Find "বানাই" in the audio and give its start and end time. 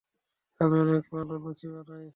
1.73-2.05